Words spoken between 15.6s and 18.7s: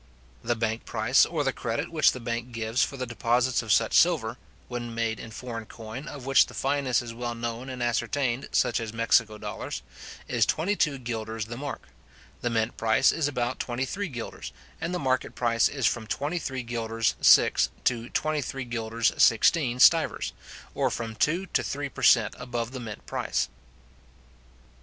is from twenty three guilders six, to twenty three